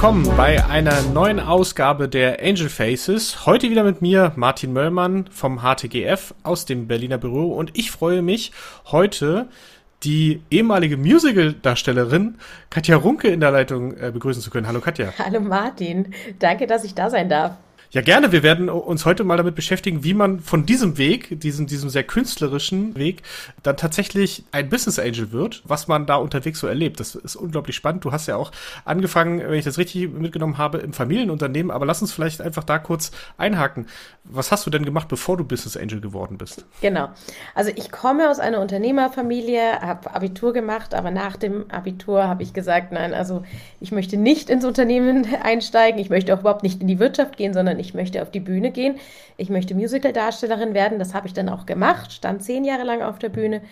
[0.00, 3.46] willkommen bei einer neuen Ausgabe der Angel Faces.
[3.46, 7.52] Heute wieder mit mir, Martin Möllmann vom HTGF aus dem Berliner Büro.
[7.52, 8.52] Und ich freue mich,
[8.92, 9.48] heute
[10.04, 12.36] die ehemalige Musical-Darstellerin
[12.70, 14.68] Katja Runke in der Leitung äh, begrüßen zu können.
[14.68, 15.12] Hallo Katja.
[15.18, 16.14] Hallo Martin.
[16.38, 17.56] Danke, dass ich da sein darf.
[17.90, 18.32] Ja, gerne.
[18.32, 22.04] Wir werden uns heute mal damit beschäftigen, wie man von diesem Weg, diesem, diesem sehr
[22.04, 23.22] künstlerischen Weg,
[23.62, 27.00] dann tatsächlich ein Business Angel wird, was man da unterwegs so erlebt.
[27.00, 28.04] Das ist unglaublich spannend.
[28.04, 28.52] Du hast ja auch
[28.84, 32.78] angefangen, wenn ich das richtig mitgenommen habe, im Familienunternehmen, aber lass uns vielleicht einfach da
[32.78, 33.86] kurz einhaken.
[34.24, 36.66] Was hast du denn gemacht, bevor du Business Angel geworden bist?
[36.82, 37.08] Genau.
[37.54, 42.52] Also ich komme aus einer Unternehmerfamilie, habe Abitur gemacht, aber nach dem Abitur habe ich
[42.52, 43.44] gesagt, nein, also
[43.80, 47.54] ich möchte nicht ins Unternehmen einsteigen, ich möchte auch überhaupt nicht in die Wirtschaft gehen,
[47.54, 48.96] sondern ich möchte auf die Bühne gehen.
[49.36, 50.98] Ich möchte Musical-Darstellerin werden.
[50.98, 53.62] Das habe ich dann auch gemacht, stand zehn Jahre lang auf der Bühne.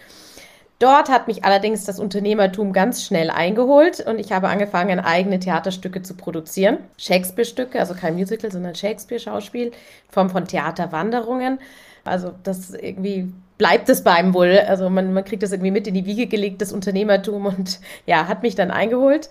[0.79, 6.03] Dort hat mich allerdings das Unternehmertum ganz schnell eingeholt und ich habe angefangen, eigene Theaterstücke
[6.03, 6.79] zu produzieren.
[6.99, 9.73] Shakespeare-Stücke, also kein Musical, sondern Shakespeare-Schauspiel, in
[10.11, 11.61] Form von Theaterwanderungen.
[12.05, 14.59] Also das irgendwie bleibt es bei einem wohl.
[14.69, 18.29] Also man, man kriegt das irgendwie mit in die Wiege gelegt, das Unternehmertum und ja,
[18.29, 19.31] hat mich dann eingeholt.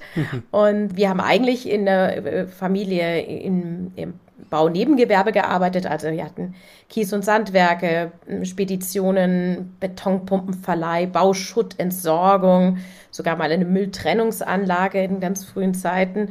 [0.51, 5.85] und wir haben eigentlich in der äh, Familie in, im Baunebengewerbe gearbeitet.
[5.85, 6.55] Also wir hatten
[6.89, 8.11] Kies- und Sandwerke,
[8.43, 12.77] Speditionen, Betonpumpenverleih, Bauschuttentsorgung,
[13.11, 16.29] sogar mal eine Mülltrennungsanlage in ganz frühen Zeiten.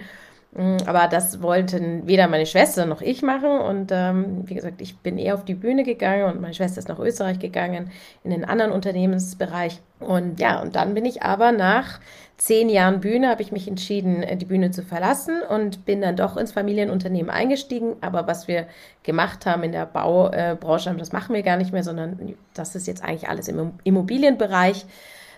[0.53, 3.51] Mm, aber das wollten weder meine Schwester noch ich machen.
[3.51, 6.89] Und ähm, wie gesagt, ich bin eher auf die Bühne gegangen und meine Schwester ist
[6.89, 7.91] nach Österreich gegangen,
[8.23, 9.81] in den anderen Unternehmensbereich.
[9.99, 12.01] Und ja, und dann bin ich aber nach
[12.37, 16.17] zehn Jahren Bühne, habe ich mich entschieden, äh, die Bühne zu verlassen und bin dann
[16.17, 17.97] doch ins Familienunternehmen eingestiegen.
[18.01, 18.67] Aber was wir
[19.03, 23.05] gemacht haben in der Baubranche, das machen wir gar nicht mehr, sondern das ist jetzt
[23.05, 24.85] eigentlich alles im Immobilienbereich.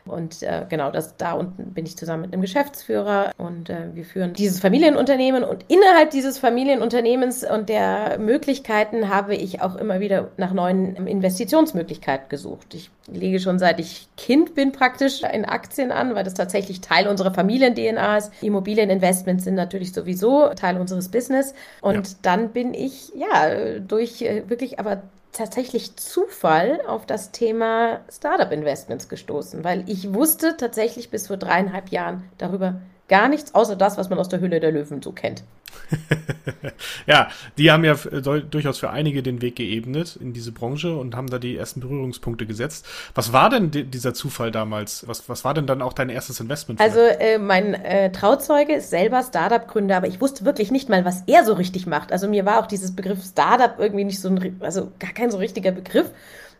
[0.08, 4.04] Und äh, genau, das, da unten bin ich zusammen mit einem Geschäftsführer und äh, wir
[4.04, 10.30] führen dieses Familienunternehmen und innerhalb dieses Familienunternehmens und der Möglichkeiten habe ich auch immer wieder
[10.36, 12.74] nach neuen Investitionsmöglichkeiten gesucht.
[12.74, 17.06] Ich lege schon seit ich Kind bin praktisch in Aktien an, weil das tatsächlich Teil
[17.06, 18.32] unserer Familien-DNA ist.
[18.42, 21.54] Immobilieninvestments sind natürlich sowieso Teil unseres Business.
[21.80, 22.14] Und ja.
[22.22, 25.02] dann bin ich ja durch äh, wirklich aber
[25.36, 31.90] tatsächlich Zufall auf das Thema Startup Investments gestoßen, weil ich wusste tatsächlich bis vor dreieinhalb
[31.90, 35.44] Jahren darüber gar nichts, außer das, was man aus der Hülle der Löwen so kennt.
[37.06, 37.28] ja,
[37.58, 41.38] die haben ja durchaus für einige den Weg geebnet in diese Branche und haben da
[41.38, 42.86] die ersten Berührungspunkte gesetzt.
[43.14, 45.06] Was war denn dieser Zufall damals?
[45.06, 46.80] Was, was war denn dann auch dein erstes Investment?
[46.80, 51.22] Also äh, mein äh, Trauzeuge ist selber Startup-Gründer, aber ich wusste wirklich nicht mal, was
[51.26, 52.12] er so richtig macht.
[52.12, 55.38] Also mir war auch dieses Begriff Startup irgendwie nicht so ein, also gar kein so
[55.38, 56.10] richtiger Begriff.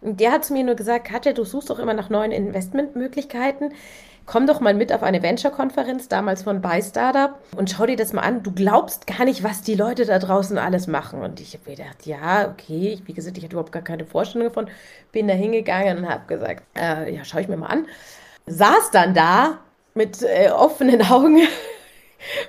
[0.00, 3.72] Und der hat zu mir nur gesagt, Katja, du suchst doch immer nach neuen Investmentmöglichkeiten
[4.26, 8.12] komm doch mal mit auf eine Venture-Konferenz, damals von Buy Startup, und schau dir das
[8.12, 8.42] mal an.
[8.42, 11.22] Du glaubst gar nicht, was die Leute da draußen alles machen.
[11.22, 14.48] Und ich habe gedacht, ja, okay, ich, wie gesagt, ich hatte überhaupt gar keine Vorstellung
[14.48, 14.68] davon,
[15.12, 17.86] bin da hingegangen und habe gesagt, äh, ja, schau ich mir mal an.
[18.46, 19.58] Saß dann da
[19.94, 21.38] mit äh, offenen Augen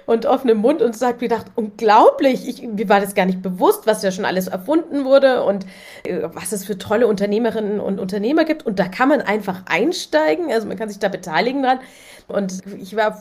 [0.06, 3.88] und offenem Mund und sagt, wir dachten, unglaublich, ich, mir war das gar nicht bewusst,
[3.88, 5.66] was ja schon alles erfunden wurde und
[6.04, 8.66] äh, was es für tolle Unternehmerinnen und Unternehmer gibt.
[8.66, 11.80] Und da kann man einfach einsteigen, also man kann sich da beteiligen dran.
[12.28, 13.18] Und ich war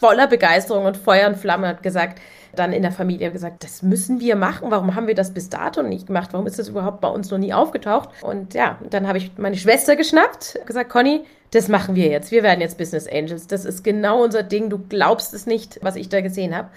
[0.00, 2.20] voller Begeisterung und Feuer und Flamme hat gesagt,
[2.56, 4.70] dann in der Familie gesagt, das müssen wir machen.
[4.70, 6.30] Warum haben wir das bis dato nicht gemacht?
[6.32, 8.08] Warum ist das überhaupt bei uns noch nie aufgetaucht?
[8.22, 12.30] Und ja, dann habe ich meine Schwester geschnappt, gesagt, Conny, das machen wir jetzt.
[12.30, 13.46] Wir werden jetzt Business Angels.
[13.46, 14.70] Das ist genau unser Ding.
[14.70, 16.68] Du glaubst es nicht, was ich da gesehen habe.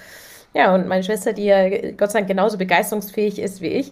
[0.54, 3.92] Ja, und meine Schwester, die ja Gott sei Dank genauso begeisterungsfähig ist wie ich,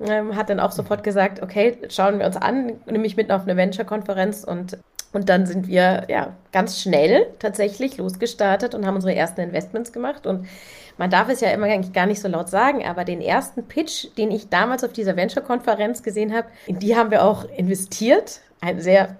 [0.00, 3.42] ähm, hat dann auch sofort gesagt, okay, schauen wir uns an, nehme mich mit auf
[3.42, 4.78] eine Venture-Konferenz und
[5.12, 10.24] und dann sind wir ja ganz schnell tatsächlich losgestartet und haben unsere ersten Investments gemacht.
[10.24, 10.46] Und
[10.98, 14.06] man darf es ja immer eigentlich gar nicht so laut sagen, aber den ersten Pitch,
[14.16, 18.40] den ich damals auf dieser Venture-Konferenz gesehen habe, in die haben wir auch investiert.
[18.60, 19.16] Ein sehr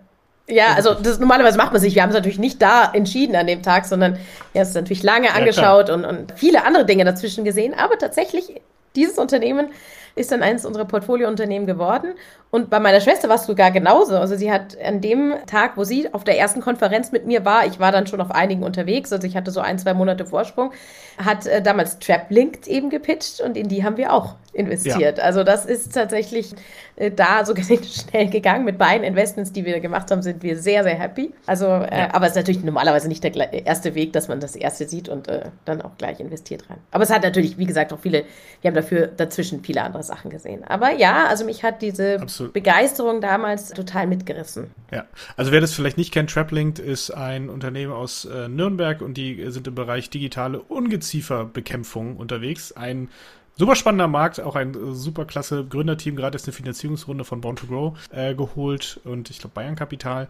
[0.49, 1.95] ja, also das, normalerweise macht man sich.
[1.95, 4.15] Wir haben es natürlich nicht da entschieden an dem Tag, sondern
[4.53, 7.75] wir haben es natürlich lange angeschaut ja, und, und viele andere Dinge dazwischen gesehen.
[7.75, 8.61] Aber tatsächlich,
[8.97, 9.69] dieses Unternehmen
[10.17, 12.15] ist dann eines unserer Portfoliounternehmen geworden.
[12.51, 14.17] Und bei meiner Schwester war es sogar genauso.
[14.17, 17.67] Also sie hat an dem Tag, wo sie auf der ersten Konferenz mit mir war,
[17.67, 20.73] ich war dann schon auf einigen unterwegs, also ich hatte so ein, zwei Monate Vorsprung,
[21.17, 25.19] hat äh, damals TrapLinked eben gepitcht und in die haben wir auch investiert.
[25.19, 25.25] Ja.
[25.25, 26.53] Also das ist tatsächlich
[26.97, 28.65] äh, da so schnell gegangen.
[28.65, 31.33] Mit beiden Investments, die wir gemacht haben, sind wir sehr, sehr happy.
[31.47, 32.15] Also, äh, ja.
[32.15, 35.29] aber es ist natürlich normalerweise nicht der erste Weg, dass man das erste sieht und
[35.29, 36.79] äh, dann auch gleich investiert rein.
[36.91, 38.25] Aber es hat natürlich, wie gesagt, auch viele,
[38.61, 40.65] wir haben dafür dazwischen viele andere Sachen gesehen.
[40.65, 42.55] Aber ja, also mich hat diese Absolut Absolut.
[42.55, 44.71] Begeisterung damals total mitgerissen.
[44.91, 45.05] Ja,
[45.37, 49.51] also wer das vielleicht nicht kennt, TrapLinked ist ein Unternehmen aus äh, Nürnberg und die
[49.51, 52.73] sind im Bereich digitale Ungezieferbekämpfung unterwegs.
[52.73, 53.09] Ein
[53.57, 57.57] super spannender Markt, auch ein äh, super klasse Gründerteam, gerade ist eine Finanzierungsrunde von Born
[57.57, 60.29] to Grow äh, geholt und ich glaube Bayern Kapital.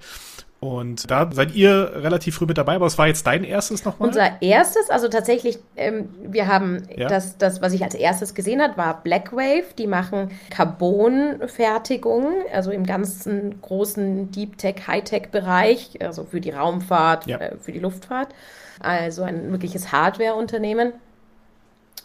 [0.61, 4.09] Und da seid ihr relativ früh mit dabei, aber was war jetzt dein erstes nochmal?
[4.09, 7.09] Unser erstes, also tatsächlich, ähm, wir haben ja.
[7.09, 9.65] das, das, was ich als erstes gesehen habe, war Blackwave.
[9.79, 17.39] Die machen Carbonfertigung, also im ganzen großen Deep Tech, Hightech-Bereich, also für die Raumfahrt, ja.
[17.39, 18.35] äh, für die Luftfahrt.
[18.81, 20.93] Also ein wirkliches Hardware-Unternehmen.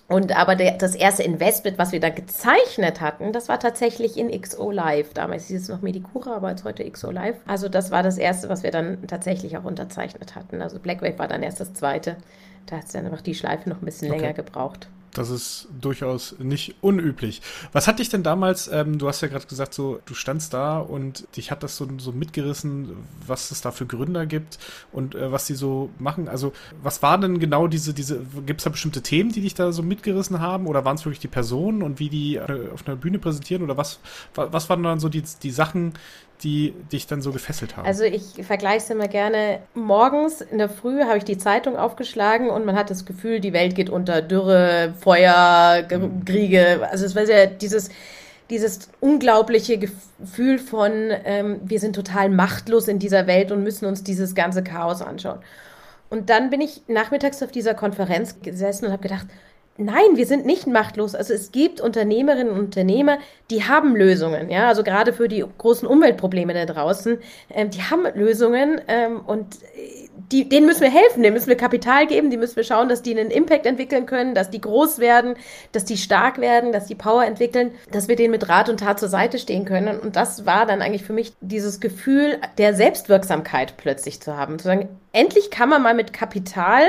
[0.07, 4.29] Und aber der, das erste Investment, was wir da gezeichnet hatten, das war tatsächlich in
[4.39, 5.13] XO Live.
[5.13, 7.37] Damals hieß es noch Medicura, aber jetzt heute XO Live.
[7.47, 10.61] Also das war das erste, was wir dann tatsächlich auch unterzeichnet hatten.
[10.61, 12.17] Also Blackwave war dann erst das zweite.
[12.65, 14.21] Da hat es dann einfach die Schleife noch ein bisschen okay.
[14.21, 14.89] länger gebraucht.
[15.15, 17.41] Das ist durchaus nicht unüblich.
[17.71, 20.77] Was hat dich denn damals, ähm, du hast ja gerade gesagt, so, du standst da
[20.77, 22.89] und dich hat das so, so mitgerissen,
[23.25, 24.59] was es da für Gründer gibt
[24.91, 26.27] und äh, was die so machen.
[26.27, 26.51] Also,
[26.83, 29.83] was waren denn genau diese, diese, gibt es da bestimmte Themen, die dich da so
[29.83, 33.17] mitgerissen haben oder waren es wirklich die Personen und wie die äh, auf einer Bühne
[33.17, 33.99] präsentieren oder was,
[34.33, 35.93] was waren dann so die, die Sachen,
[36.45, 37.85] die dich dann so gefesselt haben?
[37.85, 39.59] Also ich vergleiche es immer gerne.
[39.73, 43.51] Morgens in der Früh habe ich die Zeitung aufgeschlagen und man hat das Gefühl, die
[43.51, 46.23] Welt geht unter Dürre, Feuer, mhm.
[46.23, 46.87] Kriege.
[46.89, 47.89] Also es war ja dieses
[48.51, 50.91] dieses unglaubliche Gefühl von,
[51.23, 55.39] ähm, wir sind total machtlos in dieser Welt und müssen uns dieses ganze Chaos anschauen.
[56.11, 59.25] Und dann bin ich nachmittags auf dieser Konferenz gesessen und habe gedacht,
[59.77, 61.15] Nein, wir sind nicht machtlos.
[61.15, 63.17] Also es gibt Unternehmerinnen und Unternehmer,
[63.49, 64.49] die haben Lösungen.
[64.49, 67.17] Ja, also gerade für die großen Umweltprobleme da draußen,
[67.53, 71.57] ähm, die haben Lösungen ähm, und äh, die, denen müssen wir helfen, denen müssen wir
[71.57, 74.99] Kapital geben, die müssen wir schauen, dass die einen Impact entwickeln können, dass die groß
[74.99, 75.35] werden,
[75.73, 78.97] dass die stark werden, dass die Power entwickeln, dass wir denen mit Rat und Tat
[78.97, 79.99] zur Seite stehen können.
[79.99, 84.57] Und das war dann eigentlich für mich dieses Gefühl der Selbstwirksamkeit plötzlich zu haben.
[84.57, 86.85] Zu sagen, endlich kann man mal mit Kapital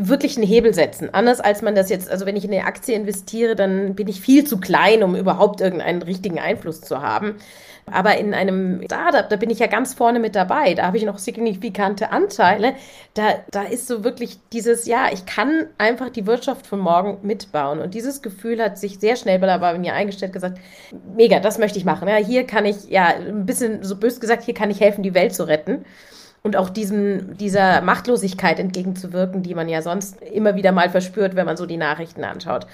[0.00, 1.12] wirklich einen Hebel setzen.
[1.12, 4.20] Anders als man das jetzt, also wenn ich in eine Aktie investiere, dann bin ich
[4.20, 7.34] viel zu klein, um überhaupt irgendeinen richtigen Einfluss zu haben.
[7.90, 10.74] Aber in einem Startup, da bin ich ja ganz vorne mit dabei.
[10.74, 12.74] Da habe ich noch signifikante Anteile.
[13.14, 17.80] Da, da ist so wirklich dieses, ja, ich kann einfach die Wirtschaft von morgen mitbauen.
[17.80, 20.58] Und dieses Gefühl hat sich sehr schnell bei mir eingestellt, gesagt,
[21.16, 22.06] mega, das möchte ich machen.
[22.06, 25.14] Ja, hier kann ich, ja, ein bisschen so bös gesagt, hier kann ich helfen, die
[25.14, 25.84] Welt zu retten
[26.48, 31.44] und auch diesem, dieser Machtlosigkeit entgegenzuwirken, die man ja sonst immer wieder mal verspürt, wenn
[31.44, 32.66] man so die Nachrichten anschaut.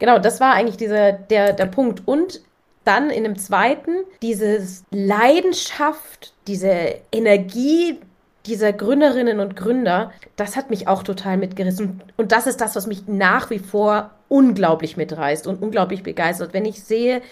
[0.00, 2.02] Genau, das war eigentlich dieser, der, der Punkt.
[2.06, 2.40] Und
[2.82, 8.00] dann in dem zweiten, diese Leidenschaft, diese Energie
[8.48, 12.00] dieser Gründerinnen und Gründer, das hat mich auch total mitgerissen.
[12.16, 16.52] Und das ist das, was mich nach wie vor unglaublich mitreißt und unglaublich begeistert.
[16.52, 17.22] Wenn ich sehe,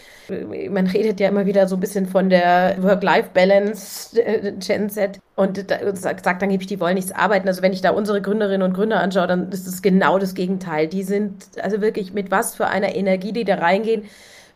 [0.70, 5.70] man redet ja immer wieder so ein bisschen von der Work-Life-Balance, äh, Gen Z, und
[5.70, 7.48] da, sagt angeblich, die wollen nichts arbeiten.
[7.48, 10.86] Also wenn ich da unsere Gründerinnen und Gründer anschaue, dann ist es genau das Gegenteil.
[10.86, 14.04] Die sind also wirklich mit was für einer Energie, die da reingehen,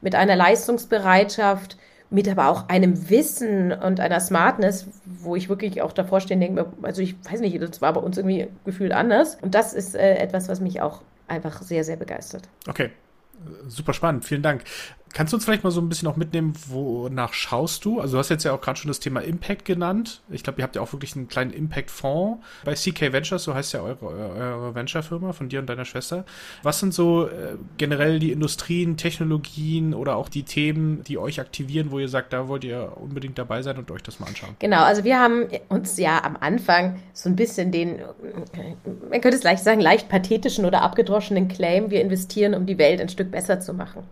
[0.01, 1.77] mit einer Leistungsbereitschaft,
[2.11, 6.41] mit aber auch einem Wissen und einer Smartness, wo ich wirklich auch davor stehe und
[6.41, 9.37] denke, also ich weiß nicht, das war bei uns irgendwie gefühlt anders.
[9.41, 12.49] Und das ist äh, etwas, was mich auch einfach sehr, sehr begeistert.
[12.69, 12.91] Okay,
[13.69, 14.25] super spannend.
[14.25, 14.65] Vielen Dank.
[15.13, 18.01] Kannst du uns vielleicht mal so ein bisschen auch mitnehmen, wonach schaust du?
[18.01, 20.23] Also du hast jetzt ja auch gerade schon das Thema Impact genannt.
[20.31, 23.73] Ich glaube, ihr habt ja auch wirklich einen kleinen Impact-Fonds bei CK Ventures, so heißt
[23.73, 26.25] ja eure, eure Venture-Firma von dir und deiner Schwester.
[26.63, 31.91] Was sind so äh, generell die Industrien, Technologien oder auch die Themen, die euch aktivieren,
[31.91, 34.55] wo ihr sagt, da wollt ihr unbedingt dabei sein und euch das mal anschauen?
[34.61, 37.99] Genau, also wir haben uns ja am Anfang so ein bisschen den,
[39.11, 43.01] man könnte es leicht sagen, leicht pathetischen oder abgedroschenen Claim, wir investieren, um die Welt
[43.01, 44.05] ein Stück besser zu machen.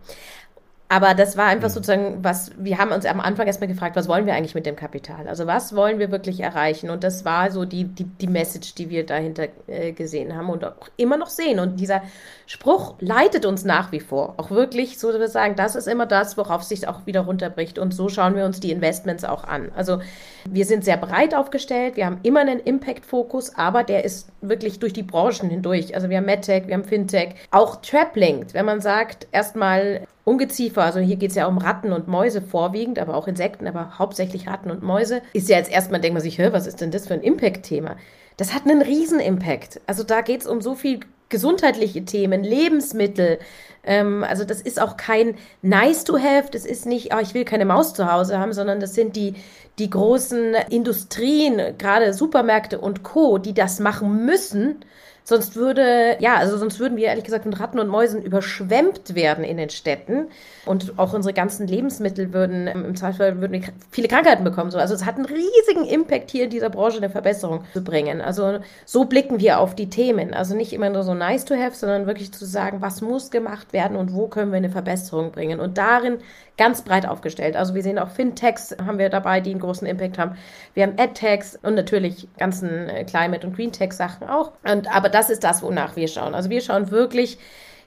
[0.91, 1.73] Aber das war einfach mhm.
[1.73, 4.75] sozusagen, was, wir haben uns am Anfang erstmal gefragt, was wollen wir eigentlich mit dem
[4.75, 5.27] Kapital?
[5.27, 6.89] Also was wollen wir wirklich erreichen?
[6.89, 10.65] Und das war so die, die, die Message, die wir dahinter äh, gesehen haben und
[10.65, 11.59] auch immer noch sehen.
[11.59, 12.01] Und dieser
[12.47, 14.33] Spruch leitet uns nach wie vor.
[14.37, 17.77] Auch wirklich, so dass wir sagen, das ist immer das, worauf sich auch wieder runterbricht.
[17.77, 19.71] Und so schauen wir uns die Investments auch an.
[19.75, 20.01] Also
[20.49, 24.93] wir sind sehr breit aufgestellt, wir haben immer einen Impact-Fokus, aber der ist wirklich durch
[24.93, 25.93] die Branchen hindurch.
[25.93, 30.99] Also wir haben MedTech, wir haben Fintech, auch TrapLinked, wenn man sagt, erstmal Ungeziefer, also
[30.99, 34.71] hier geht es ja um Ratten und Mäuse vorwiegend, aber auch Insekten, aber hauptsächlich Ratten
[34.71, 37.21] und Mäuse, ist ja jetzt erstmal, denkt man sich, was ist denn das für ein
[37.21, 37.95] Impact-Thema?
[38.37, 39.81] Das hat einen Riesen-Impact.
[39.87, 43.39] Also da geht es um so viel gesundheitliche Themen, Lebensmittel.
[43.83, 47.45] Ähm, also das ist auch kein nice to have, das ist nicht, oh, ich will
[47.45, 49.35] keine Maus zu Hause haben, sondern das sind die,
[49.77, 54.83] die großen Industrien, gerade Supermärkte und Co., die das machen müssen,
[55.29, 59.43] Sonst würde, ja, also sonst würden wir ehrlich gesagt mit Ratten und Mäusen überschwemmt werden
[59.43, 60.25] in den Städten.
[60.65, 64.73] Und auch unsere ganzen Lebensmittel würden, ähm, im Zweifel würden viele Krankheiten bekommen.
[64.73, 68.21] Also es hat einen riesigen Impact hier in dieser Branche eine Verbesserung zu bringen.
[68.21, 70.33] Also so blicken wir auf die Themen.
[70.33, 73.71] Also nicht immer nur so nice to have, sondern wirklich zu sagen, was muss gemacht
[73.71, 75.59] werden und wo können wir eine Verbesserung bringen.
[75.59, 76.17] Und darin
[76.59, 77.55] ganz breit aufgestellt.
[77.55, 80.35] Also wir sehen auch Fintechs haben wir dabei, die einen großen Impact haben.
[80.73, 84.51] Wir haben AdTechs und natürlich ganzen äh, Climate- und Green-Tech-Sachen auch.
[84.69, 86.35] Und, aber das ist das, wonach wir schauen.
[86.35, 87.37] Also wir schauen wirklich,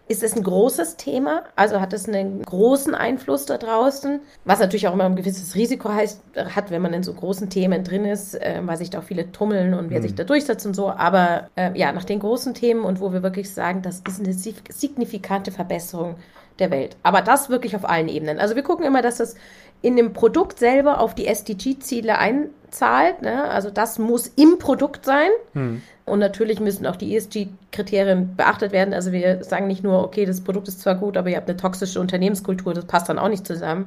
[0.08, 1.44] ist es ein großes Thema?
[1.54, 4.20] Also hat es einen großen Einfluss da draußen?
[4.46, 6.22] Was natürlich auch immer ein gewisses Risiko heißt,
[6.56, 9.32] hat, wenn man in so großen Themen drin ist, äh, weil sich da auch viele
[9.32, 10.02] tummeln und wer mhm.
[10.02, 10.88] sich da durchsetzt und so.
[10.88, 14.32] Aber äh, ja, nach den großen Themen und wo wir wirklich sagen, das ist eine
[14.32, 16.16] signifikante Verbesserung
[16.58, 16.96] der Welt.
[17.02, 18.38] Aber das wirklich auf allen Ebenen.
[18.38, 19.34] Also wir gucken immer, dass das
[19.82, 23.22] in dem Produkt selber auf die SDG-Ziele einzahlt.
[23.22, 23.44] Ne?
[23.44, 25.30] Also das muss im Produkt sein.
[25.54, 25.82] Hm.
[26.04, 28.94] Und natürlich müssen auch die ESG-Kriterien beachtet werden.
[28.94, 31.56] Also wir sagen nicht nur, okay, das Produkt ist zwar gut, aber ihr habt eine
[31.56, 33.86] toxische Unternehmenskultur, das passt dann auch nicht zusammen.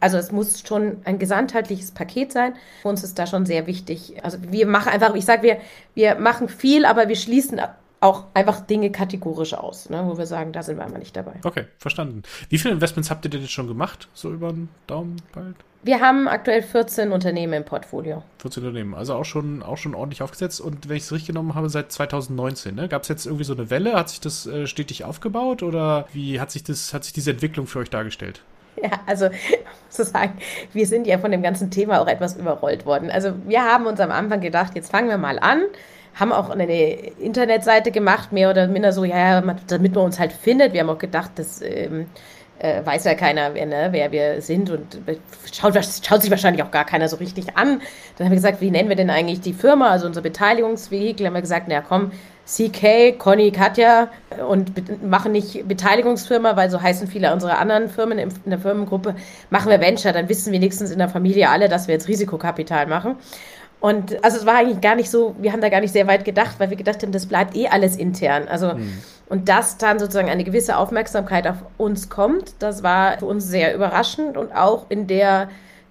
[0.00, 2.54] Also es muss schon ein gesamtheitliches Paket sein.
[2.82, 4.16] Für uns ist da schon sehr wichtig.
[4.22, 5.58] Also wir machen einfach, ich sage, wir,
[5.94, 7.60] wir machen viel, aber wir schließen
[8.04, 11.34] auch einfach Dinge kategorisch aus, ne, wo wir sagen, da sind wir einmal nicht dabei.
[11.42, 12.22] Okay, verstanden.
[12.50, 14.08] Wie viele Investments habt ihr denn jetzt schon gemacht?
[14.12, 15.56] So über den Daumen bald?
[15.82, 18.22] Wir haben aktuell 14 Unternehmen im Portfolio.
[18.38, 20.60] 14 Unternehmen, also auch schon, auch schon ordentlich aufgesetzt.
[20.60, 22.74] Und wenn ich es richtig genommen habe, seit 2019.
[22.74, 22.88] Ne?
[22.88, 23.94] Gab es jetzt irgendwie so eine Welle?
[23.94, 27.66] Hat sich das äh, stetig aufgebaut oder wie hat sich, das, hat sich diese Entwicklung
[27.66, 28.42] für euch dargestellt?
[28.82, 29.28] Ja, also
[29.88, 30.38] zu sagen,
[30.72, 33.10] wir sind ja von dem ganzen Thema auch etwas überrollt worden.
[33.10, 35.62] Also wir haben uns am Anfang gedacht, jetzt fangen wir mal an,
[36.14, 36.66] haben auch eine
[37.18, 40.72] Internetseite gemacht, mehr oder minder so, ja, damit man uns halt findet.
[40.72, 42.06] Wir haben auch gedacht, das ähm,
[42.58, 44.98] äh, weiß ja keiner, wer, ne, wer wir sind und
[45.52, 47.80] schaut, schaut, sich wahrscheinlich auch gar keiner so richtig an.
[48.16, 51.26] Dann haben wir gesagt, wie nennen wir denn eigentlich die Firma, also unser Beteiligungsvehikel?
[51.26, 52.12] Haben wir gesagt, na komm,
[52.46, 54.08] CK, Conny, Katja
[54.48, 59.14] und machen nicht Beteiligungsfirma, weil so heißen viele unserer anderen Firmen in der Firmengruppe,
[59.50, 63.16] machen wir Venture, dann wissen wenigstens in der Familie alle, dass wir jetzt Risikokapital machen.
[63.84, 66.24] Und also es war eigentlich gar nicht so, wir haben da gar nicht sehr weit
[66.24, 68.48] gedacht, weil wir gedacht haben, das bleibt eh alles intern.
[68.48, 69.02] Also mhm.
[69.28, 73.74] und dass dann sozusagen eine gewisse Aufmerksamkeit auf uns kommt, das war für uns sehr
[73.74, 75.50] überraschend und auch in der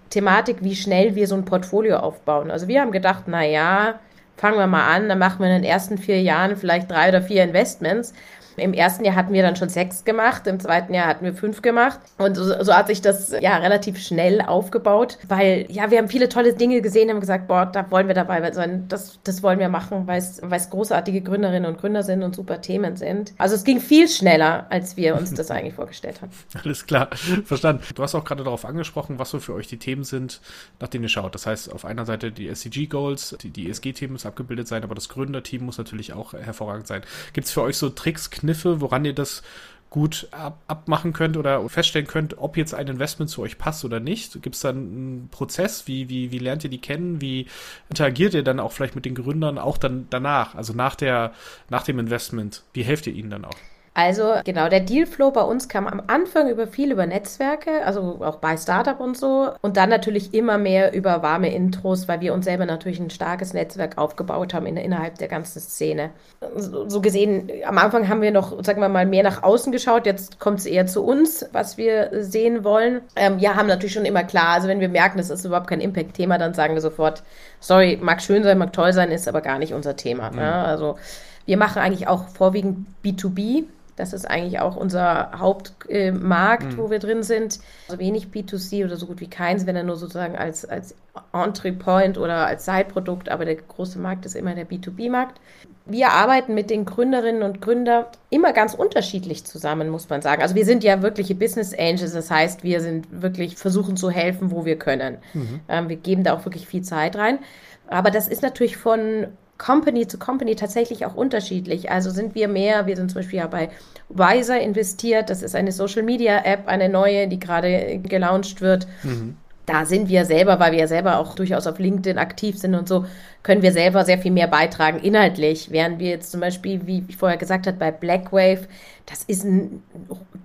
[0.09, 2.49] Thematik, wie schnell wir so ein Portfolio aufbauen.
[2.49, 3.99] Also wir haben gedacht, na ja,
[4.37, 7.21] fangen wir mal an, dann machen wir in den ersten vier Jahren vielleicht drei oder
[7.21, 8.15] vier Investments.
[8.57, 11.61] Im ersten Jahr hatten wir dann schon sechs gemacht, im zweiten Jahr hatten wir fünf
[11.61, 11.99] gemacht.
[12.17, 16.29] Und so, so hat sich das ja relativ schnell aufgebaut, weil ja, wir haben viele
[16.29, 19.69] tolle Dinge gesehen, haben gesagt, boah, da wollen wir dabei sein, das, das wollen wir
[19.69, 23.33] machen, weil es, weil es großartige Gründerinnen und Gründer sind und super Themen sind.
[23.37, 26.31] Also es ging viel schneller, als wir uns das eigentlich vorgestellt haben.
[26.63, 27.09] Alles klar,
[27.45, 27.83] verstanden.
[27.95, 30.41] Du hast auch gerade darauf angesprochen, was so für euch die Themen sind,
[30.79, 31.35] nach denen ihr schaut.
[31.35, 35.09] Das heißt, auf einer Seite die SCG-Goals, die, die ESG-Themen muss abgebildet sein, aber das
[35.09, 37.01] Gründerteam muss natürlich auch hervorragend sein.
[37.33, 39.41] Gibt es für euch so Tricks, Kniffe, woran ihr das
[39.89, 43.99] gut ab abmachen könnt oder feststellen könnt, ob jetzt ein Investment zu euch passt oder
[43.99, 44.41] nicht?
[44.41, 45.87] Gibt es dann einen Prozess?
[45.87, 47.21] Wie, wie, wie lernt ihr die kennen?
[47.21, 47.45] Wie
[47.89, 51.33] interagiert ihr dann auch vielleicht mit den Gründern auch dann danach, also nach der,
[51.69, 52.63] nach dem Investment?
[52.73, 53.57] Wie helft ihr ihnen dann auch?
[53.95, 58.37] Also genau, der Dealflow bei uns kam am Anfang über viel über Netzwerke, also auch
[58.37, 59.51] bei Startup und so.
[59.61, 63.53] Und dann natürlich immer mehr über warme Intros, weil wir uns selber natürlich ein starkes
[63.53, 66.09] Netzwerk aufgebaut haben in, innerhalb der ganzen Szene.
[66.55, 70.07] So, so gesehen, am Anfang haben wir noch, sagen wir mal, mehr nach außen geschaut.
[70.07, 73.01] Jetzt kommt es eher zu uns, was wir sehen wollen.
[73.15, 75.81] Ähm, ja, haben natürlich schon immer klar, also wenn wir merken, das ist überhaupt kein
[75.81, 77.21] Impact-Thema, dann sagen wir sofort,
[77.59, 80.31] sorry, mag schön sein, mag toll sein, ist aber gar nicht unser Thema.
[80.31, 80.37] Mhm.
[80.37, 80.51] Ne?
[80.51, 80.97] Also
[81.45, 83.65] wir machen eigentlich auch vorwiegend B2B.
[83.95, 86.77] Das ist eigentlich auch unser Hauptmarkt, äh, mhm.
[86.77, 87.59] wo wir drin sind.
[87.87, 90.95] Also wenig B2C oder so gut wie keins, wenn er nur sozusagen als, als
[91.31, 95.39] Entry Point oder als Side-Produkt, aber der große Markt ist immer der B2B-Markt.
[95.85, 100.41] Wir arbeiten mit den Gründerinnen und Gründern immer ganz unterschiedlich zusammen, muss man sagen.
[100.41, 104.49] Also wir sind ja wirkliche Business Angels, das heißt, wir sind wirklich versuchen zu helfen,
[104.49, 105.17] wo wir können.
[105.33, 105.59] Mhm.
[105.67, 107.39] Ähm, wir geben da auch wirklich viel Zeit rein.
[107.87, 111.91] Aber das ist natürlich von Company zu Company tatsächlich auch unterschiedlich.
[111.91, 113.69] Also sind wir mehr, wir sind zum Beispiel ja bei
[114.09, 118.87] Wiser investiert, das ist eine Social Media App, eine neue, die gerade gelauncht wird.
[119.03, 119.37] Mhm.
[119.65, 122.87] Da sind wir selber, weil wir ja selber auch durchaus auf LinkedIn aktiv sind und
[122.87, 123.05] so,
[123.43, 125.69] können wir selber sehr viel mehr beitragen inhaltlich.
[125.71, 128.67] Während wir jetzt zum Beispiel, wie ich vorher gesagt habe, bei Blackwave,
[129.05, 129.83] das ist ein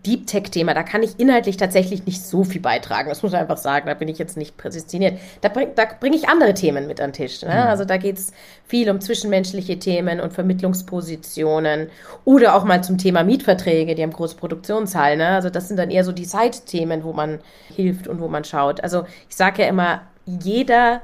[0.05, 0.75] Deep Tech-Thema.
[0.75, 3.09] Da kann ich inhaltlich tatsächlich nicht so viel beitragen.
[3.09, 3.87] Das muss man einfach sagen.
[3.87, 5.19] Da bin ich jetzt nicht präsentiert.
[5.43, 7.43] Da bringe bring ich andere Themen mit an den Tisch.
[7.43, 7.51] Ne?
[7.51, 7.69] Mhm.
[7.69, 8.33] Also da geht es
[8.67, 11.89] viel um zwischenmenschliche Themen und Vermittlungspositionen
[12.25, 13.95] oder auch mal zum Thema Mietverträge.
[13.95, 15.19] Die haben große Produktionshallen.
[15.19, 15.29] Ne?
[15.29, 17.39] Also das sind dann eher so die Side-Themen, wo man
[17.75, 18.83] hilft und wo man schaut.
[18.83, 21.01] Also ich sage ja immer, jeder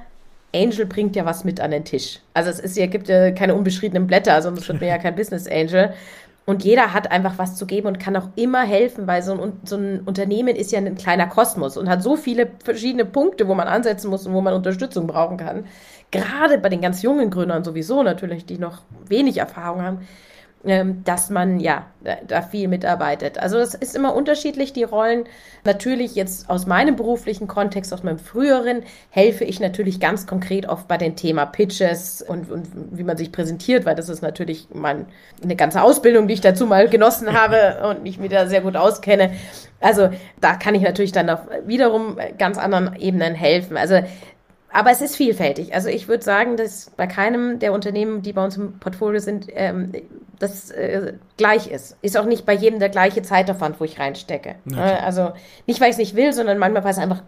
[0.54, 2.20] Angel bringt ja was mit an den Tisch.
[2.32, 5.48] Also es ist ja, gibt ja keine unbeschriebenen Blätter, sonst wird man ja kein Business
[5.48, 5.92] Angel.
[6.46, 9.52] Und jeder hat einfach was zu geben und kann auch immer helfen, weil so ein,
[9.64, 13.54] so ein Unternehmen ist ja ein kleiner Kosmos und hat so viele verschiedene Punkte, wo
[13.54, 15.64] man ansetzen muss und wo man Unterstützung brauchen kann.
[16.10, 19.98] Gerade bei den ganz jungen Gründern sowieso natürlich, die noch wenig Erfahrung haben
[21.04, 21.86] dass man ja
[22.26, 23.38] da viel mitarbeitet.
[23.38, 25.24] Also es ist immer unterschiedlich, die Rollen.
[25.64, 30.88] Natürlich jetzt aus meinem beruflichen Kontext, aus meinem früheren, helfe ich natürlich ganz konkret oft
[30.88, 35.06] bei dem Thema Pitches und, und wie man sich präsentiert, weil das ist natürlich mein,
[35.42, 39.32] eine ganze Ausbildung, die ich dazu mal genossen habe und mich wieder sehr gut auskenne.
[39.80, 40.08] Also
[40.40, 43.76] da kann ich natürlich dann auf wiederum ganz anderen Ebenen helfen.
[43.76, 44.00] Also
[44.74, 45.72] aber es ist vielfältig.
[45.72, 49.46] Also ich würde sagen, dass bei keinem der Unternehmen, die bei uns im Portfolio sind,
[49.50, 49.92] ähm,
[50.40, 51.96] das äh, gleich ist.
[52.02, 54.56] Ist auch nicht bei jedem der gleiche Zeitaufwand, wo ich reinstecke.
[54.64, 55.32] Ja, also
[55.68, 57.22] nicht, weil ich es nicht will, sondern manchmal, weil es einfach,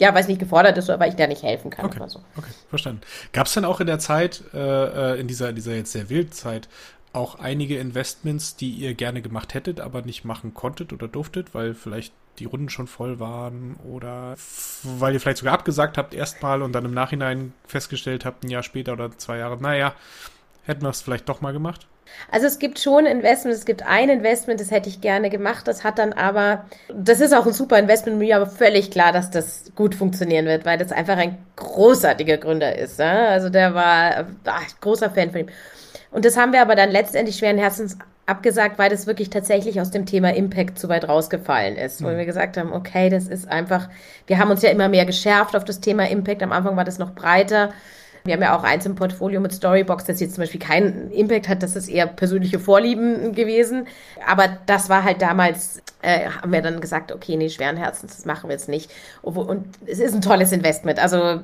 [0.00, 2.00] ja, weil es nicht gefordert ist oder weil ich da nicht helfen kann okay.
[2.00, 2.18] oder so.
[2.36, 3.02] Okay, verstanden.
[3.32, 6.32] Gab es denn auch in der Zeit, äh, äh in dieser, dieser jetzt sehr wilden
[6.32, 6.68] Zeit,
[7.14, 11.74] auch einige Investments, die ihr gerne gemacht hättet, aber nicht machen konntet oder durftet, weil
[11.74, 14.34] vielleicht die Runden schon voll waren oder
[14.82, 18.64] weil ihr vielleicht sogar abgesagt habt erstmal und dann im Nachhinein festgestellt habt, ein Jahr
[18.64, 19.94] später oder zwei Jahre, naja,
[20.64, 21.86] hätten wir es vielleicht doch mal gemacht?
[22.30, 25.84] Also es gibt schon Investments, es gibt ein Investment, das hätte ich gerne gemacht, das
[25.84, 29.72] hat dann aber, das ist auch ein super Investment, mir aber völlig klar, dass das
[29.74, 32.98] gut funktionieren wird, weil das einfach ein großartiger Gründer ist.
[32.98, 33.28] Ja?
[33.28, 35.48] Also der war ach, großer Fan von ihm.
[36.14, 39.90] Und das haben wir aber dann letztendlich schweren Herzens abgesagt, weil das wirklich tatsächlich aus
[39.90, 42.00] dem Thema Impact zu weit rausgefallen ist.
[42.00, 42.06] Mhm.
[42.06, 43.88] Wo wir gesagt haben, okay, das ist einfach,
[44.28, 46.44] wir haben uns ja immer mehr geschärft auf das Thema Impact.
[46.44, 47.72] Am Anfang war das noch breiter.
[48.26, 51.46] Wir haben ja auch eins im Portfolio mit Storybox, das jetzt zum Beispiel keinen Impact
[51.46, 53.86] hat, das ist eher persönliche Vorlieben gewesen.
[54.26, 58.24] Aber das war halt damals, äh, haben wir dann gesagt, okay, nee, schweren Herzens, das
[58.24, 58.90] machen wir jetzt nicht.
[59.20, 61.00] Und es ist ein tolles Investment.
[61.00, 61.40] Also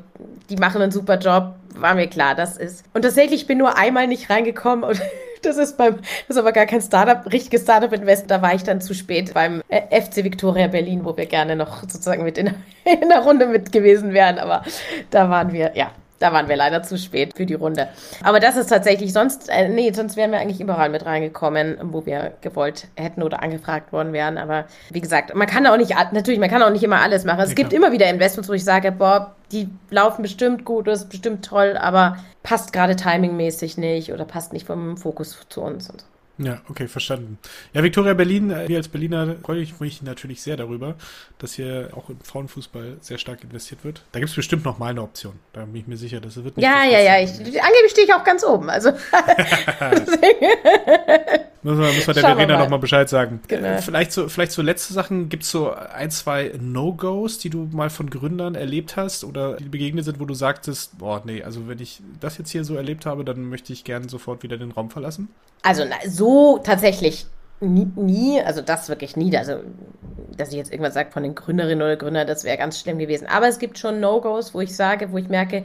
[0.49, 2.83] die machen einen super Job, war mir klar, das ist.
[2.95, 5.03] Und tatsächlich, ich bin nur einmal nicht reingekommen und
[5.43, 8.31] das ist beim, das ist aber gar kein Startup, richtiges Startup-Invest.
[8.31, 11.83] Da war ich dann zu spät beim äh, FC Victoria Berlin, wo wir gerne noch
[11.83, 12.47] sozusagen mit in,
[12.85, 14.39] in der Runde mit gewesen wären.
[14.39, 14.63] Aber
[15.11, 17.89] da waren wir, ja, da waren wir leider zu spät für die Runde.
[18.23, 22.05] Aber das ist tatsächlich sonst, äh, nee, sonst wären wir eigentlich überall mit reingekommen, wo
[22.07, 24.37] wir gewollt hätten oder angefragt worden wären.
[24.37, 27.41] Aber wie gesagt, man kann auch nicht, natürlich, man kann auch nicht immer alles machen.
[27.41, 31.01] Es ja, gibt immer wieder Investments, wo ich sage, boah, die laufen bestimmt gut, das
[31.03, 35.89] ist bestimmt toll, aber passt gerade timingmäßig nicht oder passt nicht vom Fokus zu uns
[35.89, 36.07] und so.
[36.43, 37.39] Ja, okay, verstanden.
[37.75, 40.95] Ja, Victoria Berlin, äh, wir als Berliner freue ich mich natürlich sehr darüber,
[41.39, 44.03] dass hier auch im Frauenfußball sehr stark investiert wird.
[44.13, 45.35] Da gibt es bestimmt noch mal eine Option.
[45.53, 46.65] Da bin ich mir sicher, dass es wird nicht.
[46.65, 47.21] Ja, ja, ja.
[47.21, 48.71] Ich, angeblich stehe ich auch ganz oben.
[48.71, 48.91] Also.
[51.63, 53.41] müssen wir, müssen wir der Verena nochmal Bescheid sagen.
[53.49, 53.79] Genau.
[53.79, 55.29] Vielleicht so, vielleicht so letzte Sachen.
[55.29, 59.69] Gibt es so ein, zwei No-Gos, die du mal von Gründern erlebt hast oder die
[59.69, 63.07] begegnet sind, wo du sagtest, boah, nee, also wenn ich das jetzt hier so erlebt
[63.07, 65.29] habe, dann möchte ich gern sofort wieder den Raum verlassen?
[65.63, 67.27] Also na, so tatsächlich
[67.61, 69.37] nie, nie, also das wirklich nie.
[69.37, 69.57] Also,
[70.37, 73.27] dass ich jetzt irgendwas sage von den Gründerinnen oder Gründern, das wäre ganz schlimm gewesen.
[73.27, 75.65] Aber es gibt schon No-Gos, wo ich sage, wo ich merke,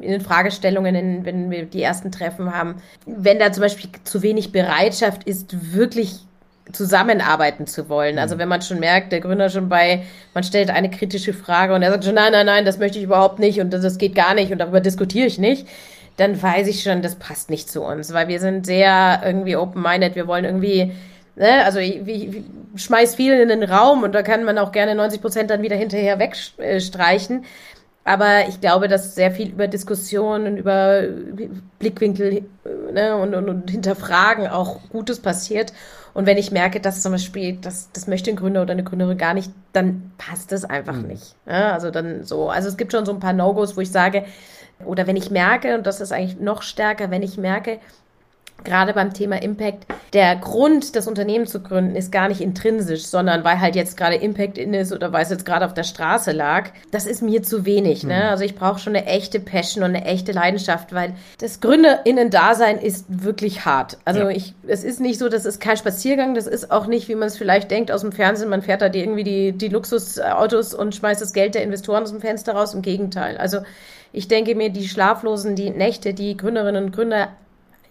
[0.00, 4.22] in den Fragestellungen, in, wenn wir die ersten Treffen haben, wenn da zum Beispiel zu
[4.22, 6.16] wenig Bereitschaft ist, wirklich
[6.72, 8.18] zusammenarbeiten zu wollen.
[8.18, 8.40] Also mhm.
[8.40, 10.02] wenn man schon merkt, der Gründer schon bei,
[10.34, 13.04] man stellt eine kritische Frage und er sagt schon, nein, nein, nein, das möchte ich
[13.04, 15.66] überhaupt nicht und das, das geht gar nicht und darüber diskutiere ich nicht
[16.16, 20.14] dann weiß ich schon, das passt nicht zu uns, weil wir sind sehr irgendwie open-minded.
[20.14, 20.92] Wir wollen irgendwie,
[21.36, 22.44] ne, also ich, ich, ich
[22.82, 25.76] schmeiß viel in den Raum und da kann man auch gerne 90 Prozent dann wieder
[25.76, 27.44] hinterher wegstreichen.
[28.04, 31.02] Aber ich glaube, dass sehr viel über Diskussionen, über
[31.80, 32.44] Blickwinkel
[32.92, 35.72] ne, und, und, und Hinterfragen auch Gutes passiert.
[36.14, 39.18] Und wenn ich merke, dass zum Beispiel, das, das möchte ein Gründer oder eine Gründerin
[39.18, 41.08] gar nicht, dann passt es einfach mhm.
[41.08, 41.34] nicht.
[41.46, 42.48] Ja, also dann so.
[42.48, 44.24] Also es gibt schon so ein paar No-Gos, wo ich sage,
[44.84, 47.80] oder wenn ich merke, und das ist eigentlich noch stärker, wenn ich merke,
[48.64, 53.44] gerade beim Thema Impact, der Grund, das Unternehmen zu gründen, ist gar nicht intrinsisch, sondern
[53.44, 56.32] weil halt jetzt gerade Impact in ist oder weil es jetzt gerade auf der Straße
[56.32, 56.70] lag.
[56.90, 58.02] Das ist mir zu wenig.
[58.02, 58.16] Ne?
[58.16, 58.30] Mhm.
[58.30, 63.06] Also ich brauche schon eine echte Passion und eine echte Leidenschaft, weil das GründerInnen-Dasein ist
[63.08, 63.98] wirklich hart.
[64.04, 64.30] Also ja.
[64.30, 67.28] ich, es ist nicht so, das ist kein Spaziergang, das ist auch nicht, wie man
[67.28, 70.94] es vielleicht denkt aus dem Fernsehen, man fährt da die, irgendwie die, die Luxusautos und
[70.94, 72.74] schmeißt das Geld der Investoren aus dem Fenster raus.
[72.74, 73.36] Im Gegenteil.
[73.36, 73.58] Also
[74.12, 77.28] ich denke mir, die schlaflosen, die Nächte, die Gründerinnen und Gründer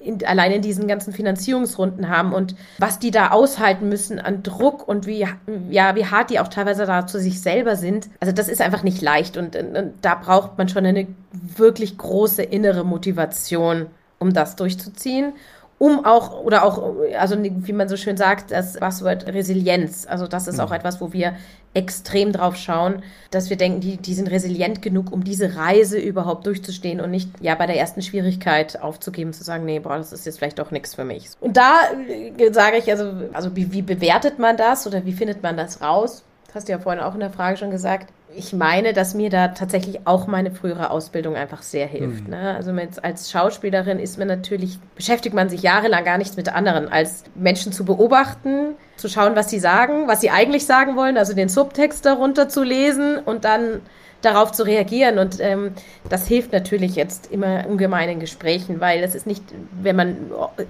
[0.06, 4.88] in, allein in diesen ganzen Finanzierungsrunden haben und was die da aushalten müssen an Druck
[4.88, 5.28] und wie,
[5.70, 8.10] ja, wie hart die auch teilweise da zu sich selber sind.
[8.20, 12.44] Also das ist einfach nicht leicht und, und da braucht man schon eine wirklich große
[12.44, 13.88] innere Motivation,
[14.20, 15.34] um das durchzuziehen
[15.78, 20.08] um auch, oder auch, also wie man so schön sagt, das Buzzword Resilienz.
[20.08, 20.62] Also das ist mhm.
[20.62, 21.34] auch etwas, wo wir
[21.76, 26.48] extrem drauf schauen, dass wir denken, die, die sind resilient genug, um diese Reise überhaupt
[26.48, 30.26] durchzustehen und nicht ja bei der ersten Schwierigkeit aufzugeben, zu sagen, nee, boah, das ist
[30.26, 31.30] jetzt vielleicht doch nichts für mich.
[31.42, 35.44] Und da äh, sage ich, also, also wie, wie bewertet man das oder wie findet
[35.44, 36.24] man das raus?
[36.48, 39.30] Das hast du ja vorhin auch in der Frage schon gesagt ich meine, dass mir
[39.30, 42.26] da tatsächlich auch meine frühere Ausbildung einfach sehr hilft.
[42.26, 42.32] Mhm.
[42.32, 42.56] Ne?
[42.56, 47.24] Also als Schauspielerin ist man natürlich, beschäftigt man sich jahrelang gar nichts mit anderen, als
[47.36, 51.50] Menschen zu beobachten, zu schauen, was sie sagen, was sie eigentlich sagen wollen, also den
[51.50, 53.82] Subtext darunter zu lesen und dann
[54.22, 55.20] darauf zu reagieren.
[55.20, 55.74] Und ähm,
[56.10, 59.44] das hilft natürlich jetzt immer ungemein in Gesprächen, weil es ist nicht,
[59.82, 60.18] wenn man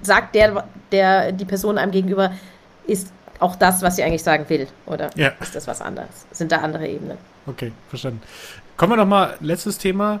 [0.02, 2.32] sagt, der, der die Person einem gegenüber
[2.86, 5.32] ist auch das, was sie eigentlich sagen will, oder ja.
[5.40, 6.08] ist das was anderes?
[6.30, 7.18] Sind da andere Ebenen?
[7.46, 8.22] Okay, verstanden.
[8.76, 10.20] Kommen wir nochmal, letztes Thema.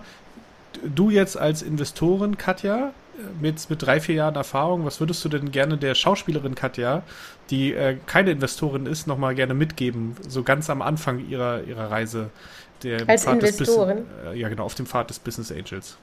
[0.82, 2.92] Du jetzt als Investorin, Katja,
[3.40, 7.02] mit, mit drei, vier Jahren Erfahrung, was würdest du denn gerne der Schauspielerin Katja,
[7.50, 12.30] die äh, keine Investorin ist, nochmal gerne mitgeben, so ganz am Anfang ihrer, ihrer Reise?
[12.82, 14.06] Der als Pfad Investorin?
[14.24, 15.96] Des, äh, ja, genau, auf dem Pfad des Business Angels.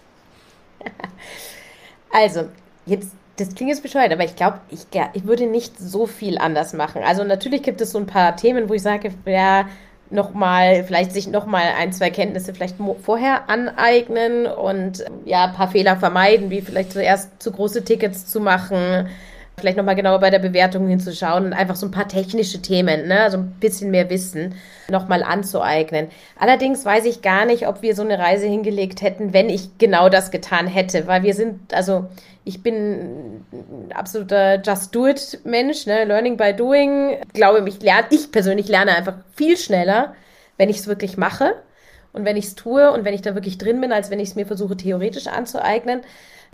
[2.11, 2.49] also,
[2.85, 6.73] jetzt das klingt jetzt bescheuert, aber ich glaube, ich, ich würde nicht so viel anders
[6.73, 7.01] machen.
[7.03, 9.67] Also natürlich gibt es so ein paar Themen, wo ich sage, ja,
[10.13, 15.97] nochmal, vielleicht sich nochmal ein, zwei Kenntnisse vielleicht vorher aneignen und ja, ein paar Fehler
[15.97, 19.09] vermeiden, wie vielleicht zuerst zu große Tickets zu machen,
[19.57, 23.29] vielleicht nochmal genauer bei der Bewertung hinzuschauen und einfach so ein paar technische Themen, ne,
[23.29, 24.55] so ein bisschen mehr Wissen
[24.89, 26.07] nochmal anzueignen.
[26.37, 30.09] Allerdings weiß ich gar nicht, ob wir so eine Reise hingelegt hätten, wenn ich genau
[30.09, 32.07] das getan hätte, weil wir sind, also
[32.45, 36.03] ich bin ein absoluter Just-Do-It-Mensch, ne?
[36.03, 37.17] Learning by Doing.
[37.27, 40.13] Ich glaube, ich lerne, ich persönlich lerne einfach viel schneller,
[40.57, 41.55] wenn ich es wirklich mache
[42.11, 44.29] und wenn ich es tue und wenn ich da wirklich drin bin, als wenn ich
[44.29, 46.01] es mir versuche, theoretisch anzueignen.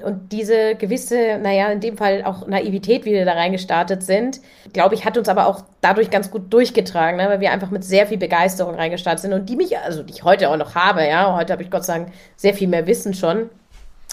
[0.03, 4.39] Und diese gewisse, naja, in dem Fall auch Naivität, wie wir da reingestartet sind,
[4.73, 7.29] glaube ich, hat uns aber auch dadurch ganz gut durchgetragen, ne?
[7.29, 10.23] weil wir einfach mit sehr viel Begeisterung reingestartet sind und die mich, also die ich
[10.23, 13.13] heute auch noch habe, ja, heute habe ich Gott sei Dank sehr viel mehr Wissen
[13.13, 13.49] schon.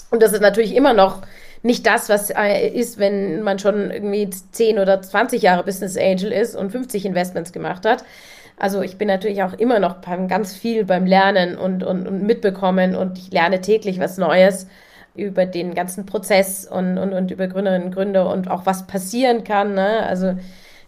[0.09, 1.21] Und das ist natürlich immer noch
[1.63, 6.31] nicht das, was äh, ist, wenn man schon irgendwie 10 oder 20 Jahre Business Angel
[6.31, 8.03] ist und 50 Investments gemacht hat.
[8.57, 12.23] Also ich bin natürlich auch immer noch beim, ganz viel beim Lernen und, und, und
[12.23, 14.67] mitbekommen und ich lerne täglich was Neues
[15.17, 19.43] über den ganzen Prozess und, und, und über Gründerinnen und Gründer und auch was passieren
[19.43, 19.73] kann.
[19.73, 20.05] Ne?
[20.05, 20.35] Also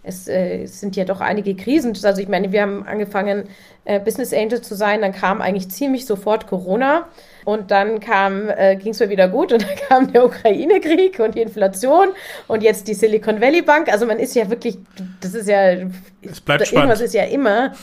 [0.03, 1.97] es, äh, es sind ja doch einige Krisen.
[2.03, 3.43] Also ich meine, wir haben angefangen,
[3.85, 7.07] äh, Business Angel zu sein, dann kam eigentlich ziemlich sofort Corona
[7.45, 11.35] und dann kam, äh, ging es mir wieder gut und dann kam der Ukraine-Krieg und
[11.35, 12.09] die Inflation
[12.47, 13.91] und jetzt die Silicon Valley Bank.
[13.91, 14.77] Also man ist ja wirklich,
[15.21, 16.71] das ist ja, es bleibt spannend.
[16.71, 17.73] irgendwas ist ja immer,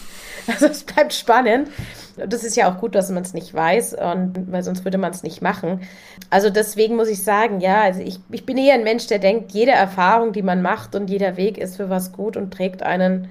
[0.52, 1.68] also es bleibt spannend.
[2.16, 5.10] Das ist ja auch gut, dass man es nicht weiß, und, weil sonst würde man
[5.10, 5.82] es nicht machen.
[6.30, 9.52] Also deswegen muss ich sagen, ja, also ich, ich bin eher ein Mensch, der denkt,
[9.52, 13.28] jede Erfahrung, die man macht und jeder Weg ist für was gut und trägt einen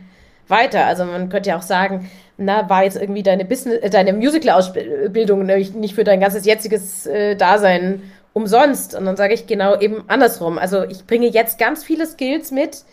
[0.48, 0.86] weiter.
[0.86, 5.46] Also man könnte ja auch sagen, na, war jetzt irgendwie deine Business, äh, deine Musical-Ausbildung
[5.46, 8.96] nicht für dein ganzes jetziges äh, Dasein umsonst.
[8.96, 10.58] Und dann sage ich genau eben andersrum.
[10.58, 12.84] Also ich bringe jetzt ganz viele Skills mit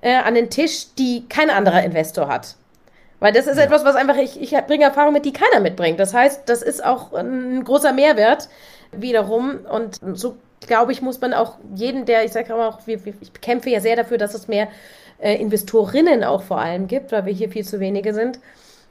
[0.00, 2.56] äh, an den Tisch, die kein anderer Investor hat.
[3.24, 3.62] Weil das ist ja.
[3.62, 5.98] etwas, was einfach, ich, ich bringe Erfahrung mit, die keiner mitbringt.
[5.98, 8.50] Das heißt, das ist auch ein großer Mehrwert
[8.92, 9.60] wiederum.
[9.64, 13.80] Und so, glaube ich, muss man auch jeden, der, ich sage auch, ich kämpfe ja
[13.80, 14.68] sehr dafür, dass es mehr
[15.18, 18.40] äh, Investorinnen auch vor allem gibt, weil wir hier viel zu wenige sind.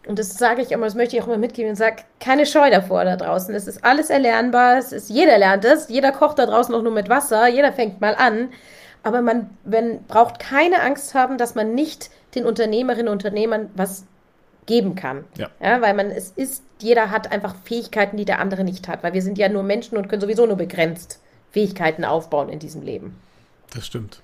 [0.08, 2.72] Und das sage ich immer, das möchte ich auch immer mitgeben und sage, keine Scheu
[2.72, 3.54] davor da draußen.
[3.54, 6.92] Es ist alles erlernbar, es ist, jeder lernt es, jeder kocht da draußen auch nur
[6.92, 8.50] mit Wasser, jeder fängt mal an.
[9.04, 14.06] Aber man wenn, braucht keine Angst haben, dass man nicht den Unternehmerinnen und Unternehmern was
[14.66, 15.24] geben kann.
[15.38, 15.50] Ja.
[15.62, 15.82] ja.
[15.82, 19.22] Weil man, es ist, jeder hat einfach Fähigkeiten, die der andere nicht hat, weil wir
[19.22, 21.20] sind ja nur Menschen und können sowieso nur begrenzt
[21.52, 23.16] Fähigkeiten aufbauen in diesem Leben.
[23.74, 24.22] Das stimmt.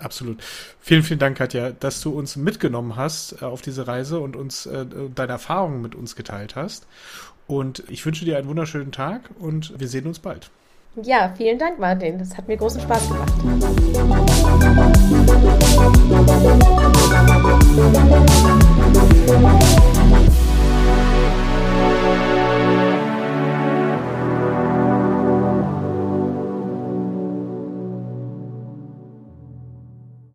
[0.00, 0.42] Absolut.
[0.80, 4.66] Vielen, vielen Dank, Katja, dass du uns mitgenommen hast äh, auf diese Reise und uns
[4.66, 6.86] äh, deine Erfahrungen mit uns geteilt hast.
[7.46, 10.50] Und ich wünsche dir einen wunderschönen Tag und wir sehen uns bald.
[10.96, 12.18] Ja, vielen Dank, Martin.
[12.18, 13.32] Das hat mir großen Spaß gemacht.
[19.82, 19.99] Musik